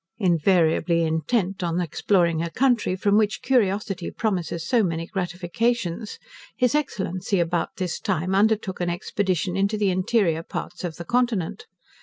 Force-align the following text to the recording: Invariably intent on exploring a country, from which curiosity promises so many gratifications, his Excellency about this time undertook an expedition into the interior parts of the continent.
Invariably 0.17 1.03
intent 1.03 1.61
on 1.61 1.79
exploring 1.79 2.41
a 2.41 2.49
country, 2.49 2.95
from 2.95 3.17
which 3.19 3.43
curiosity 3.43 4.09
promises 4.09 4.67
so 4.67 4.81
many 4.81 5.05
gratifications, 5.05 6.17
his 6.57 6.73
Excellency 6.73 7.39
about 7.39 7.75
this 7.75 7.99
time 7.99 8.33
undertook 8.33 8.81
an 8.81 8.89
expedition 8.89 9.55
into 9.55 9.77
the 9.77 9.91
interior 9.91 10.41
parts 10.41 10.83
of 10.83 10.95
the 10.95 11.05
continent. 11.05 11.67